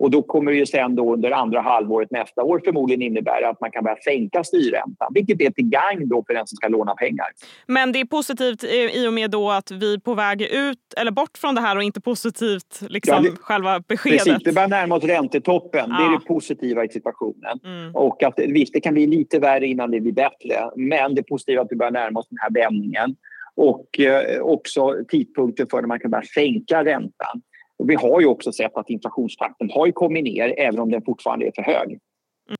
Och 0.00 0.10
då 0.10 0.22
kommer 0.22 0.52
det 0.52 0.66
sen 0.66 0.96
då 0.96 1.12
under 1.12 1.30
andra 1.30 1.60
halvåret 1.60 2.10
nästa 2.10 2.42
år 2.42 2.60
förmodligen 2.64 3.02
innebära 3.02 3.48
att 3.48 3.60
man 3.60 3.70
kan 3.70 3.84
börja 3.84 3.96
sänka 3.96 4.44
styrräntan, 4.44 5.12
vilket 5.14 5.40
är 5.40 5.50
till 5.50 5.68
gagn 5.68 6.08
då 6.08 6.24
för 6.26 6.34
den 6.34 6.46
som 6.46 6.56
ska 6.56 6.68
låna 6.68 6.94
pengar. 6.94 7.26
Men 7.66 7.92
det 7.92 8.00
är 8.00 8.04
positivt 8.04 8.64
i 8.64 9.08
och 9.08 9.12
med 9.12 9.30
då 9.30 9.50
att 9.50 9.70
vi 9.70 9.94
är 9.94 9.98
på 9.98 10.14
väg 10.14 10.42
ut 10.42 10.94
eller 10.96 11.10
bort 11.10 11.38
från 11.38 11.54
det 11.54 11.60
här 11.60 11.76
och 11.76 11.82
inte 11.82 12.00
positivt 12.00 12.82
liksom 12.88 13.14
ja, 13.14 13.30
det, 13.30 13.36
själva 13.40 13.80
beskedet. 13.88 14.24
Precis, 14.24 14.44
det 14.44 14.52
börjar 14.52 14.68
närma 14.68 14.94
oss 14.94 15.04
räntetoppen. 15.04 15.86
Ja. 15.88 15.96
Det 15.98 16.04
är 16.04 16.10
det 16.18 16.26
positiva 16.26 16.84
i 16.84 16.88
situationen. 16.88 17.60
Mm. 17.64 17.96
Och 17.96 18.22
att 18.22 18.38
visst, 18.38 18.72
det 18.72 18.80
kan 18.80 18.94
bli 18.94 19.06
lite 19.06 19.38
värre 19.38 19.66
innan 19.66 19.90
det 19.90 20.00
blir 20.00 20.12
bättre, 20.12 20.70
men 20.76 21.14
det 21.14 21.22
positiva 21.22 21.60
är 21.60 21.64
att 21.64 21.72
vi 21.72 21.76
börjar 21.76 21.92
närma 21.92 22.20
oss 22.20 22.28
den 22.28 22.38
här 22.40 22.50
vändningen 22.50 23.16
och 23.54 24.00
eh, 24.00 24.40
också 24.40 24.96
tidpunkten 25.08 25.66
för 25.70 25.80
när 25.80 25.88
man 25.88 26.00
kan 26.00 26.10
börja 26.10 26.24
sänka 26.34 26.84
räntan. 26.84 27.42
Och 27.78 27.90
vi 27.90 27.94
har 27.94 28.20
ju 28.20 28.26
också 28.26 28.52
sett 28.52 28.76
att 28.76 28.90
inflationstakten 28.90 29.70
har 29.70 29.90
kommit 29.90 30.24
ner 30.24 30.54
även 30.58 30.80
om 30.80 30.90
den 30.90 31.02
fortfarande 31.02 31.46
är 31.46 31.52
för 31.54 31.62
hög. 31.62 31.88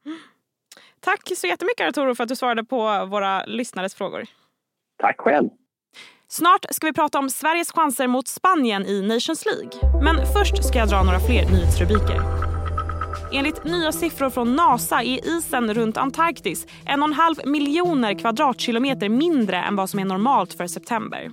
Mm. 0.05 0.19
Tack 1.01 1.21
så 1.37 1.47
jättemycket 1.47 1.89
Arturo 1.89 2.15
för 2.15 2.23
att 2.23 2.29
du 2.29 2.37
svarade 2.37 2.65
på 2.65 3.07
våra 3.07 3.45
lyssnares 3.45 3.95
frågor. 3.95 4.25
Tack 4.99 5.21
själv. 5.21 5.49
Snart 6.29 6.67
ska 6.71 6.87
vi 6.87 6.93
prata 6.93 7.19
om 7.19 7.31
Sveriges 7.31 7.73
chanser 7.73 8.07
mot 8.07 8.29
Spanien 8.29 8.87
i 8.87 9.03
Nations 9.03 9.45
League. 9.47 10.03
Men 10.03 10.27
först 10.27 10.65
ska 10.65 10.79
jag 10.79 10.89
dra 10.89 11.03
några 11.03 11.21
fler 11.21 11.51
nyhetsrubriker. 11.51 12.50
Enligt 13.33 13.65
nya 13.65 13.93
siffror 13.93 14.31
från 14.31 14.57
Nasa 14.57 15.03
är 15.03 15.37
isen 15.37 15.75
runt 15.75 15.97
Antarktis 15.97 16.67
en 16.87 17.03
och 17.03 17.09
en 17.09 17.15
halv 17.15 17.37
miljoner 17.45 18.15
kvadratkilometer 18.15 19.09
mindre 19.09 19.57
än 19.57 19.77
vad 19.77 19.91
som 19.91 20.01
är 20.01 20.05
normalt 20.05 20.55
för 20.55 20.67
september. 20.67 21.31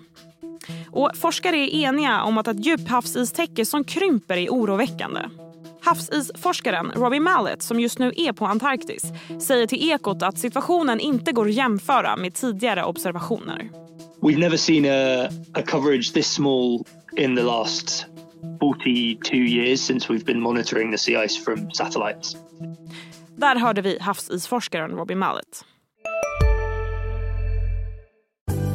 Och 0.92 1.12
forskare 1.16 1.58
är 1.58 1.76
eniga 1.76 2.22
om 2.22 2.38
att 2.38 2.48
ett 2.48 2.66
djuphavsistäcke 2.66 3.66
som 3.66 3.84
krymper 3.84 4.38
är 4.38 4.50
oroväckande. 4.50 5.22
Havsisforskaren 5.82 6.92
Robbie 6.96 7.20
Mallet, 7.20 7.62
som 7.62 7.80
just 7.80 8.00
nu 8.00 8.14
är 8.16 8.34
på 8.34 8.46
Antarktis 8.46 9.04
säger 9.48 9.68
till 9.68 9.92
Ekot 9.92 10.24
att 10.24 10.38
situationen 10.38 11.00
inte 11.00 11.32
går 11.32 11.48
att 11.48 11.54
jämföra 11.54 12.16
med 12.18 12.34
tidigare 12.34 12.84
observationer. 12.84 13.70
We've 14.22 14.40
never 14.40 14.58
seen 14.58 14.86
a, 14.86 15.30
a 15.54 15.62
coverage 15.66 16.14
this 16.14 16.34
small 16.34 16.86
in 17.18 17.36
the 17.36 17.44
last 17.44 18.06
42 18.60 19.38
years 19.38 19.82
since 19.82 20.14
we've 20.14 20.26
been 20.26 20.42
monitoring 20.42 20.92
the 20.92 20.98
sea 20.98 21.26
ice 21.26 21.44
from 21.44 21.72
satellites. 21.72 22.36
Där 23.38 23.56
hörde 23.56 23.82
vi 23.82 23.98
havsisforskaren 24.02 24.92
Robbie 24.92 25.16
Mallet. 25.16 25.66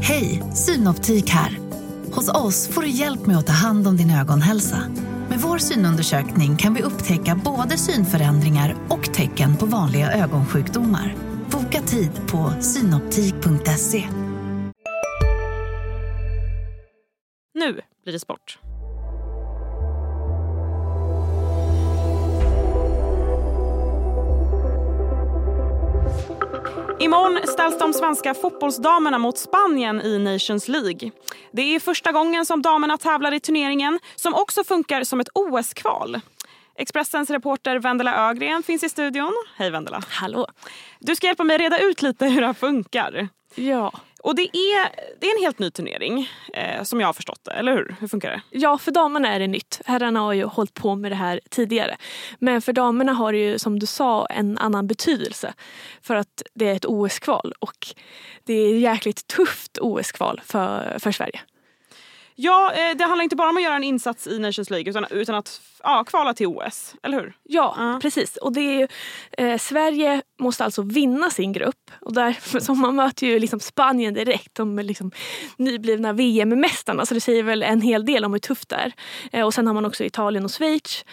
Hej, 0.03 0.43
Synoptik 0.55 1.31
här. 1.31 1.59
Hos 2.13 2.29
oss 2.29 2.69
får 2.69 2.83
du 2.83 2.89
hjälp 2.89 3.27
med 3.27 3.37
att 3.39 3.47
ta 3.47 3.53
hand 3.53 3.87
om 3.87 3.97
din 3.97 4.11
ögonhälsa. 4.11 4.79
Med 5.29 5.41
vår 5.41 5.59
synundersökning 5.59 6.57
kan 6.57 6.75
vi 6.75 6.83
upptäcka 6.83 7.41
både 7.45 7.79
synförändringar 7.79 8.77
och 8.89 9.15
tecken 9.15 9.57
på 9.57 9.67
vanliga 9.67 10.13
ögonsjukdomar. 10.13 11.15
Boka 11.51 11.81
tid 11.81 12.11
på 12.31 12.53
synoptik.se. 12.61 14.09
Nu 17.55 17.81
blir 18.05 18.13
det 18.13 18.19
sport. 18.19 18.59
Imorgon 27.13 27.47
ställs 27.47 27.79
de 27.79 27.93
svenska 27.93 28.35
fotbollsdamerna 28.35 29.19
mot 29.19 29.39
Spanien 29.39 30.01
i 30.01 30.19
Nations 30.19 30.69
League. 30.69 31.11
Det 31.53 31.63
är 31.63 31.81
första 31.81 32.13
gången 32.13 32.47
som 32.47 32.63
damerna 32.63 32.99
tävlar 32.99 33.35
i 33.35 33.41
turneringen 33.41 33.99
som 34.17 34.35
också 34.35 34.65
funkar 34.65 35.05
som 35.05 35.21
ett 35.21 35.29
OS-kval. 35.35 36.21
Expressens 36.79 37.31
reporter 37.31 37.79
Vendela 37.79 38.31
Ögren 38.31 38.63
finns 38.63 38.83
i 38.83 38.89
studion. 38.89 39.33
Hej 39.57 39.71
Vendela. 39.71 40.03
Hallå. 40.09 40.47
Du 41.01 41.17
ska 41.17 41.27
hjälpa 41.27 41.45
mig 41.45 41.59
reda 41.59 41.79
ut 41.79 42.03
lite 42.03 42.27
hur 42.27 42.41
det 42.41 42.47
här 42.47 42.55
funkar. 42.55 43.29
Ja. 43.55 43.93
Och 44.23 44.35
det 44.35 44.43
är, 44.43 44.91
det 45.21 45.27
är 45.27 45.37
en 45.39 45.43
helt 45.43 45.59
ny 45.59 45.71
turnering 45.71 46.29
eh, 46.55 46.83
som 46.83 47.01
jag 47.01 47.09
har 47.09 47.13
förstått 47.13 47.41
det, 47.45 47.51
eller 47.51 47.73
hur? 47.73 47.97
Hur 48.01 48.09
funkar 48.09 48.31
det? 48.31 48.43
Ja, 48.51 48.79
för 48.79 48.91
damerna 48.91 49.29
är 49.29 49.39
det 49.39 49.47
nytt. 49.47 49.81
Herrarna 49.85 50.21
har 50.21 50.33
ju 50.33 50.45
hållit 50.45 50.75
på 50.75 50.95
med 50.95 51.13
det 51.13 51.17
här 51.17 51.41
tidigare. 51.51 51.97
Men 52.39 52.63
för 52.63 52.73
damerna 52.73 53.13
har 53.13 53.33
det 53.33 53.39
ju 53.39 53.59
som 53.59 53.79
du 53.79 53.87
sa 53.87 54.27
en 54.27 54.59
annan 54.59 54.87
betydelse. 54.87 55.55
För 56.03 56.15
att 56.15 56.43
det 56.55 56.69
är 56.69 56.75
ett 56.75 56.85
OS-kval 56.85 57.53
och 57.59 57.87
det 58.45 58.53
är 58.55 58.75
ett 58.75 58.81
jäkligt 58.81 59.27
tufft 59.27 59.79
OS-kval 59.81 60.41
för, 60.45 60.99
för 60.99 61.13
Sverige. 61.13 61.41
Ja, 62.35 62.73
eh, 62.73 62.97
det 62.97 63.05
handlar 63.05 63.23
inte 63.23 63.37
bara 63.37 63.51
om 63.51 63.57
att 63.57 63.63
göra 63.63 63.77
en 63.77 63.85
insats 63.85 64.27
i 64.27 64.39
Nations 64.39 64.71
League 64.71 64.91
utan, 64.91 65.07
utan 65.11 65.35
att 65.35 65.61
ja, 65.83 66.05
kvala 66.05 66.35
till 66.35 66.47
OS, 66.47 66.95
eller 67.03 67.21
hur? 67.21 67.33
Ja, 67.43 67.77
uh. 67.81 67.99
precis. 67.99 68.37
Och 68.37 68.53
det 68.53 68.61
är 68.61 68.79
ju, 68.81 68.89
eh, 69.47 69.59
Sverige 69.59 70.23
måste 70.41 70.65
alltså 70.65 70.83
vinna 70.83 71.31
sin 71.31 71.53
grupp. 71.53 71.91
Och 72.01 72.13
där, 72.13 72.39
så 72.61 72.75
man 72.75 72.97
möter 72.97 73.27
ju 73.27 73.39
liksom 73.39 73.61
Spanien 73.61 74.15
direkt, 74.15 74.55
de 74.55 74.79
liksom 74.79 75.11
nyblivna 75.57 76.13
VM-mästarna. 76.13 77.07
Så 77.07 77.15
det 77.15 77.21
säger 77.21 77.43
väl 77.43 77.63
en 77.63 77.81
hel 77.81 78.07
del 78.07 78.25
om 78.25 78.33
hur 78.33 78.41
tufft 78.41 78.69
det 78.69 78.77
är. 78.77 78.93
Eh, 79.33 79.47
och 79.47 79.55
sen 79.55 79.67
har 79.67 79.75
man 79.75 79.85
också 79.85 80.05
Italien 80.05 80.45
och 80.45 80.51
Schweiz. 80.51 81.05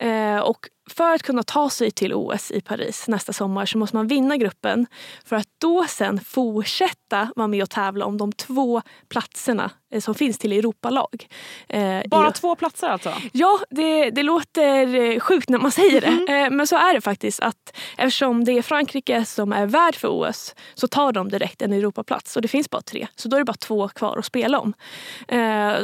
Eh, 0.00 0.38
och 0.38 0.68
för 0.88 1.14
att 1.14 1.22
kunna 1.22 1.42
ta 1.42 1.70
sig 1.70 1.90
till 1.90 2.14
OS 2.14 2.50
i 2.50 2.60
Paris 2.60 3.08
nästa 3.08 3.32
sommar 3.32 3.66
så 3.66 3.78
måste 3.78 3.96
man 3.96 4.06
vinna 4.06 4.36
gruppen 4.36 4.86
för 5.24 5.36
att 5.36 5.46
då 5.58 5.84
sen 5.88 6.20
fortsätta 6.20 7.32
vara 7.36 7.48
med 7.48 7.62
och 7.62 7.70
tävla 7.70 8.04
om 8.06 8.16
de 8.18 8.32
två 8.32 8.82
platserna 9.08 9.70
eh, 9.92 10.00
som 10.00 10.14
finns 10.14 10.38
till 10.38 10.52
Europalag. 10.52 11.28
Eh, 11.68 12.00
Bara 12.06 12.28
i... 12.28 12.32
två 12.32 12.54
platser 12.54 12.88
alltså? 12.88 13.14
Ja, 13.32 13.58
det, 13.70 14.10
det 14.10 14.22
låter 14.22 14.94
eh, 14.94 15.20
sjukt 15.20 15.48
när 15.48 15.58
man 15.58 15.70
säger 15.70 16.00
det. 16.00 16.32
Mm. 16.32 16.56
Men 16.56 16.66
så 16.66 16.76
är 16.76 16.94
det 16.94 17.00
faktiskt. 17.00 17.40
att 17.40 17.76
Eftersom 17.96 18.44
det 18.44 18.52
är 18.52 18.62
Frankrike 18.62 19.24
som 19.24 19.52
är 19.52 19.66
värd 19.66 19.96
för 19.96 20.08
OS 20.08 20.54
så 20.74 20.88
tar 20.88 21.12
de 21.12 21.28
direkt 21.28 21.62
en 21.62 21.72
Europaplats 21.72 22.36
och 22.36 22.42
det 22.42 22.48
finns 22.48 22.70
bara 22.70 22.82
tre. 22.82 23.06
Så 23.16 23.28
då 23.28 23.36
är 23.36 23.40
det 23.40 23.44
bara 23.44 23.52
två 23.52 23.88
kvar 23.88 24.16
att 24.18 24.24
spela 24.24 24.60
om. 24.60 24.74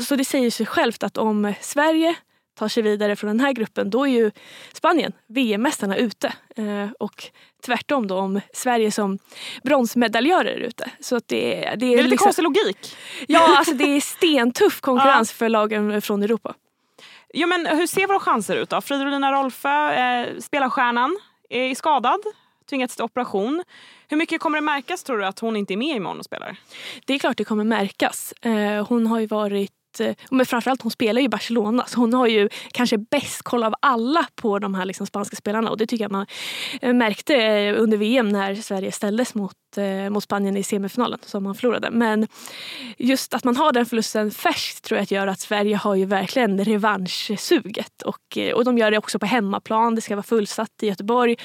Så 0.00 0.16
det 0.16 0.24
säger 0.24 0.50
sig 0.50 0.66
självt 0.66 1.02
att 1.02 1.18
om 1.18 1.54
Sverige 1.60 2.14
tar 2.54 2.68
sig 2.68 2.82
vidare 2.82 3.16
från 3.16 3.28
den 3.28 3.40
här 3.40 3.52
gruppen 3.52 3.90
då 3.90 4.06
är 4.06 4.10
ju 4.10 4.30
Spanien 4.72 5.12
VM-mästarna 5.26 5.96
ute. 5.96 6.32
Eh, 6.56 6.90
och 6.98 7.24
tvärtom 7.64 8.06
då 8.06 8.18
om 8.18 8.40
Sverige 8.52 8.90
som 8.90 9.18
bronsmedaljörer 9.62 10.44
är 10.44 10.58
ute. 10.58 10.90
Så 11.00 11.16
att 11.16 11.28
det, 11.28 11.50
det, 11.50 11.64
är, 11.64 11.76
det 11.76 11.86
är 11.86 11.96
lite 11.96 12.08
liksom, 12.08 12.26
konstig 12.26 12.42
logik. 12.42 12.96
Ja, 13.28 13.54
alltså 13.58 13.74
det 13.74 13.84
är 13.84 14.00
stentuff 14.00 14.80
konkurrens 14.80 15.32
för 15.32 15.48
lagen 15.48 16.02
från 16.02 16.22
Europa. 16.22 16.54
Ja, 17.28 17.46
men 17.46 17.66
hur 17.66 17.86
ser 17.86 18.06
våra 18.06 18.20
chanser 18.20 18.56
ut 18.56 18.70
då? 18.70 18.80
Fridolina 18.80 19.32
Rolfö, 19.32 19.92
eh, 19.92 20.38
spelarstjärnan, 20.38 21.18
är 21.50 21.74
skadad, 21.74 22.20
tvingats 22.70 22.96
till 22.96 23.04
operation. 23.04 23.64
Hur 24.08 24.16
mycket 24.16 24.40
kommer 24.40 24.58
det 24.58 24.62
märkas 24.62 25.02
tror 25.02 25.18
du 25.18 25.26
att 25.26 25.38
hon 25.38 25.56
inte 25.56 25.74
är 25.74 25.76
med 25.76 25.96
imorgon 25.96 26.18
och 26.18 26.24
spelar? 26.24 26.56
Det 27.06 27.14
är 27.14 27.18
klart 27.18 27.36
det 27.36 27.44
kommer 27.44 27.64
märkas. 27.64 28.32
Eh, 28.32 28.86
hon 28.86 29.06
har 29.06 29.20
ju 29.20 29.26
varit 29.26 29.72
Eh, 30.00 30.14
men 30.30 30.46
framförallt 30.46 30.82
hon 30.82 30.90
spelar 30.90 31.20
ju 31.20 31.24
i 31.24 31.28
Barcelona 31.28 31.84
så 31.86 32.00
hon 32.00 32.14
har 32.14 32.26
ju 32.26 32.48
kanske 32.72 32.98
bäst 32.98 33.42
koll 33.42 33.64
av 33.64 33.74
alla 33.80 34.26
på 34.34 34.58
de 34.58 34.74
här 34.74 34.84
liksom 34.84 35.06
spanska 35.06 35.36
spelarna 35.36 35.70
och 35.70 35.78
det 35.78 35.86
tycker 35.86 36.04
jag 36.04 36.12
man 36.12 36.26
eh, 36.80 36.92
märkte 36.92 37.34
eh, 37.34 37.82
under 37.82 37.96
VM 37.96 38.28
när 38.28 38.54
Sverige 38.54 38.92
ställdes 38.92 39.34
mot, 39.34 39.54
mot 40.10 40.24
Spanien 40.24 40.56
i 40.56 40.62
semifinalen 40.62 41.18
som 41.22 41.44
man 41.44 41.54
förlorade. 41.54 41.90
Men 41.90 42.26
just 42.98 43.34
att 43.34 43.44
man 43.44 43.56
har 43.56 43.72
den 43.72 43.86
förlusten 43.86 44.30
färskt 44.30 44.84
tror 44.84 44.98
jag 44.98 45.02
att 45.02 45.10
gör 45.10 45.26
att 45.26 45.40
Sverige 45.40 45.76
har 45.76 45.94
ju 45.94 46.04
verkligen 46.04 46.64
revanschsuget 46.64 48.02
och, 48.02 48.38
och 48.54 48.64
de 48.64 48.78
gör 48.78 48.90
det 48.90 48.98
också 48.98 49.18
på 49.18 49.26
hemmaplan. 49.26 49.94
Det 49.94 50.00
ska 50.00 50.16
vara 50.16 50.22
fullsatt 50.22 50.70
i 50.82 50.86
Göteborg 50.86 51.36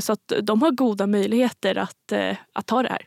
så 0.00 0.12
att 0.12 0.32
de 0.42 0.62
har 0.62 0.70
goda 0.70 1.06
möjligheter 1.06 1.78
att, 1.78 2.12
att 2.52 2.66
ta 2.66 2.82
det 2.82 2.88
här. 2.88 3.06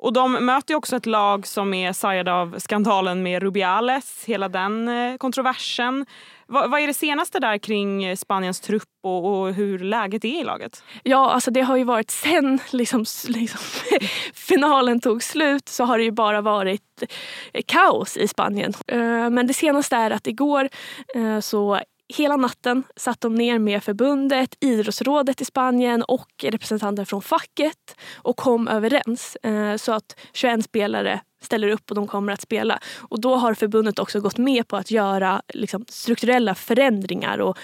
Och 0.00 0.12
de 0.12 0.32
möter 0.32 0.74
också 0.74 0.96
ett 0.96 1.06
lag 1.06 1.46
som 1.46 1.74
är 1.74 1.92
sargade 1.92 2.32
av 2.32 2.58
skandalen 2.58 3.22
med 3.22 3.42
Rubiales, 3.42 4.24
hela 4.24 4.48
den 4.48 4.88
eh, 4.88 5.16
kontroversen. 5.16 6.06
Vad, 6.46 6.70
vad 6.70 6.80
är 6.80 6.86
det 6.86 6.94
senaste 6.94 7.38
där 7.38 7.58
kring 7.58 8.04
eh, 8.04 8.16
Spaniens 8.16 8.60
trupp 8.60 8.88
och, 9.02 9.40
och, 9.40 9.54
hur 9.54 9.78
läget 9.78 10.24
är 10.24 10.40
i 10.40 10.44
laget? 10.44 10.84
Ja, 11.02 11.30
alltså 11.30 11.50
det 11.50 11.60
har 11.60 11.76
ju 11.76 11.84
varit 11.84 12.10
sen 12.10 12.58
liksom, 12.70 13.04
liksom 13.28 13.60
finalen 14.34 15.00
tog 15.00 15.22
slut 15.22 15.68
så 15.68 15.84
har 15.84 15.98
det 15.98 16.04
ju 16.04 16.10
bara 16.10 16.40
varit 16.40 17.02
eh, 17.52 17.62
kaos 17.66 18.16
i 18.16 18.28
Spanien. 18.28 18.72
Men 19.30 19.46
det 19.46 19.54
senaste 19.54 19.96
är 19.96 20.10
att 20.10 20.26
igår 20.26 20.68
så 21.40 21.80
Hela 22.16 22.36
natten 22.36 22.82
satt 22.96 23.20
de 23.20 23.34
ner 23.34 23.58
med 23.58 23.84
förbundet, 23.84 24.54
idrottsrådet 24.60 25.40
i 25.40 25.44
Spanien 25.44 26.02
och 26.02 26.30
representanter 26.42 27.04
från 27.04 27.22
facket 27.22 27.96
och 28.14 28.36
kom 28.36 28.68
överens. 28.68 29.36
Eh, 29.36 29.76
så 29.76 29.92
att 29.92 30.20
21 30.32 30.64
spelare 30.64 31.20
ställer 31.40 31.68
upp 31.68 31.90
och 31.90 31.94
de 31.94 32.06
kommer 32.06 32.32
att 32.32 32.40
spela. 32.40 32.78
Och 32.98 33.20
då 33.20 33.36
har 33.36 33.54
förbundet 33.54 33.98
också 33.98 34.20
gått 34.20 34.38
med 34.38 34.68
på 34.68 34.76
att 34.76 34.90
göra 34.90 35.42
liksom, 35.48 35.84
strukturella 35.88 36.54
förändringar 36.54 37.38
och 37.38 37.58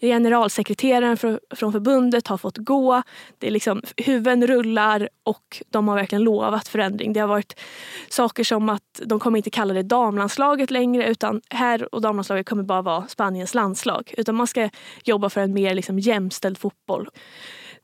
generalsekreteraren 0.00 1.16
för, 1.16 1.40
från 1.54 1.72
förbundet 1.72 2.28
har 2.28 2.38
fått 2.38 2.58
gå. 2.58 3.02
Det 3.38 3.46
är 3.46 3.50
liksom, 3.50 3.82
huvuden 3.96 4.46
rullar 4.46 5.08
och 5.22 5.62
de 5.70 5.88
har 5.88 5.96
verkligen 5.96 6.22
lovat 6.24 6.68
förändring. 6.68 7.12
Det 7.12 7.20
har 7.20 7.28
varit 7.28 7.60
saker 8.08 8.44
som 8.44 8.68
att 8.68 9.00
de 9.04 9.20
kommer 9.20 9.36
inte 9.36 9.50
kalla 9.50 9.74
det 9.74 9.82
damlandslaget 9.82 10.70
längre 10.70 11.08
utan 11.08 11.40
här 11.50 11.94
och 11.94 12.00
damlandslaget 12.00 12.48
kommer 12.48 12.62
bara 12.62 12.82
vara 12.82 13.06
Spaniens 13.08 13.54
landslag. 13.54 14.14
Utan 14.16 14.34
man 14.34 14.46
ska 14.46 14.68
jobba 15.04 15.30
för 15.30 15.40
en 15.40 15.52
mer 15.52 15.74
liksom, 15.74 15.98
jämställd 15.98 16.58
fotboll. 16.58 17.08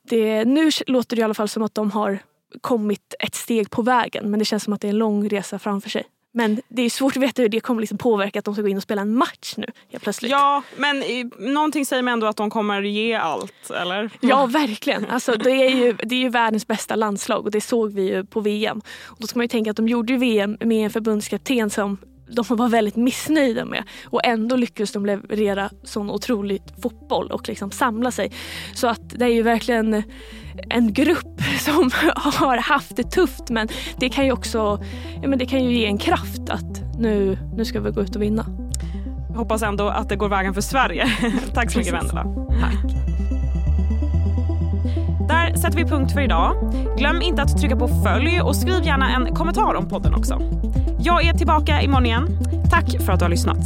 Det, 0.09 0.45
nu 0.45 0.69
låter 0.87 1.15
det 1.15 1.19
i 1.19 1.23
alla 1.23 1.33
fall 1.33 1.49
som 1.49 1.63
att 1.63 1.75
de 1.75 1.91
har 1.91 2.19
kommit 2.61 3.13
ett 3.19 3.35
steg 3.35 3.69
på 3.69 3.81
vägen 3.81 4.31
men 4.31 4.39
det 4.39 4.45
känns 4.45 4.63
som 4.63 4.73
att 4.73 4.81
det 4.81 4.87
är 4.87 4.89
en 4.89 4.97
lång 4.97 5.29
resa 5.29 5.59
framför 5.59 5.89
sig. 5.89 6.03
Men 6.31 6.61
det 6.67 6.81
är 6.81 6.89
svårt 6.89 7.17
att 7.17 7.23
veta 7.23 7.41
hur 7.41 7.49
det 7.49 7.59
kommer 7.59 7.81
liksom 7.81 7.97
påverka 7.97 8.39
att 8.39 8.45
de 8.45 8.53
ska 8.53 8.61
gå 8.61 8.67
in 8.67 8.77
och 8.77 8.83
spela 8.83 9.01
en 9.01 9.15
match 9.15 9.53
nu 9.57 9.65
helt 9.91 10.03
plötsligt. 10.03 10.31
Ja, 10.31 10.63
men 10.77 11.03
någonting 11.39 11.85
säger 11.85 12.03
mig 12.03 12.11
ändå 12.11 12.27
att 12.27 12.37
de 12.37 12.49
kommer 12.49 12.81
ge 12.81 13.13
allt, 13.13 13.69
eller? 13.69 14.09
Ja, 14.19 14.45
verkligen. 14.45 15.05
Alltså, 15.05 15.31
det, 15.31 15.51
är 15.51 15.69
ju, 15.69 15.93
det 15.93 16.15
är 16.15 16.19
ju 16.19 16.29
världens 16.29 16.67
bästa 16.67 16.95
landslag 16.95 17.45
och 17.45 17.51
det 17.51 17.61
såg 17.61 17.93
vi 17.93 18.01
ju 18.01 18.25
på 18.25 18.39
VM. 18.39 18.81
Och 19.05 19.17
då 19.19 19.27
ska 19.27 19.39
man 19.39 19.43
ju 19.43 19.47
tänka 19.47 19.71
att 19.71 19.77
de 19.77 19.87
gjorde 19.87 20.17
VM 20.17 20.57
med 20.59 20.85
en 20.85 20.89
förbundskapten 20.89 21.69
som 21.69 21.97
de 22.31 22.45
var 22.55 22.69
väldigt 22.69 22.95
missnöjda 22.95 23.65
med. 23.65 23.83
Och 24.05 24.25
ändå 24.25 24.55
lyckades 24.55 24.91
de 24.91 25.05
leverera 25.05 25.69
sån 25.83 26.09
otrolig 26.09 26.61
fotboll 26.81 27.31
och 27.31 27.47
liksom 27.47 27.71
samla 27.71 28.11
sig. 28.11 28.31
Så 28.73 28.87
att 28.87 29.09
det 29.09 29.25
är 29.25 29.29
ju 29.29 29.41
verkligen 29.41 30.03
en 30.69 30.93
grupp 30.93 31.41
som 31.59 31.91
har 32.15 32.57
haft 32.57 32.95
det 32.95 33.11
tufft 33.11 33.49
men 33.49 33.67
det 33.97 34.09
kan 34.09 34.25
ju 34.25 34.31
också 34.31 34.79
ja, 35.21 35.27
men 35.27 35.39
det 35.39 35.45
kan 35.45 35.63
ju 35.63 35.77
ge 35.77 35.85
en 35.85 35.97
kraft 35.97 36.49
att 36.49 36.99
nu, 36.99 37.37
nu 37.57 37.65
ska 37.65 37.79
vi 37.79 37.91
gå 37.91 38.01
ut 38.01 38.15
och 38.15 38.21
vinna. 38.21 38.45
Jag 39.29 39.35
hoppas 39.35 39.61
ändå 39.61 39.87
att 39.87 40.09
det 40.09 40.15
går 40.15 40.29
vägen 40.29 40.53
för 40.53 40.61
Sverige. 40.61 41.07
Tack 41.53 41.71
så 41.71 41.77
mycket 41.77 41.93
Vendela. 41.93 42.23
Tack. 42.61 42.98
Sätter 45.61 45.77
vi 45.77 45.85
punkt 45.85 46.11
för 46.11 46.21
idag. 46.21 46.73
Glöm 46.97 47.21
inte 47.21 47.41
att 47.41 47.57
trycka 47.57 47.75
på 47.75 47.87
följ 47.87 48.41
och 48.41 48.55
skriv 48.55 48.83
gärna 48.83 49.15
en 49.15 49.35
kommentar 49.35 49.75
om 49.75 49.89
podden 49.89 50.13
också. 50.15 50.41
Jag 50.99 51.25
är 51.25 51.33
tillbaka 51.33 51.81
imorgon 51.81 52.05
igen. 52.05 52.27
Tack 52.69 53.01
för 53.01 53.13
att 53.13 53.19
du 53.19 53.25
har 53.25 53.29
lyssnat. 53.29 53.57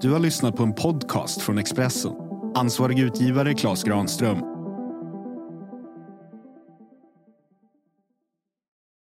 Du 0.00 0.12
har 0.12 0.18
lyssnat 0.18 0.56
på 0.56 0.62
en 0.62 0.74
podcast 0.74 1.42
från 1.42 1.58
Expressen. 1.58 2.12
Ansvarig 2.54 2.98
utgivare 2.98 3.54
Klas 3.54 3.82
Granström 3.82 4.53